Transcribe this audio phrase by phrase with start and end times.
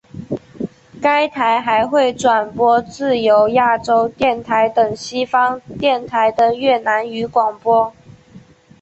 [0.99, 7.93] 该台还会转播自由亚洲电台等西方电台的越南语广播。